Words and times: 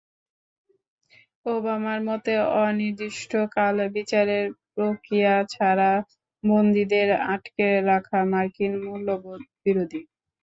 ওবামার 1.45 1.99
মতে, 2.07 2.33
অনির্দিষ্টকাল 2.61 3.75
বিচারের 3.95 4.45
প্রক্রিয়া 4.73 5.33
ছাড়া 5.49 5.91
বন্দীদের 6.43 7.09
আটকে 7.33 7.67
রাখা 7.89 8.19
মার্কিন 8.31 8.73
মূল্যবোধবিরোধী। 8.85 10.01